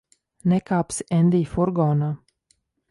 Nekāpsi 0.53 1.05
Endija 1.19 1.53
furgonā. 1.53 2.13